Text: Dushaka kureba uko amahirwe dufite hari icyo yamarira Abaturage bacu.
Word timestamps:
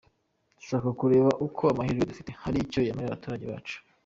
Dushaka 0.57 0.89
kureba 0.99 1.31
uko 1.47 1.63
amahirwe 1.73 2.03
dufite 2.11 2.31
hari 2.43 2.57
icyo 2.65 2.79
yamarira 2.83 3.11
Abaturage 3.11 3.45
bacu. 3.51 3.77